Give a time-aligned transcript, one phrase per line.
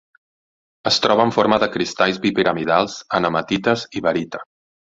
[0.91, 4.45] Es troba en forma de cristalls bipiramidals en hematites i barita.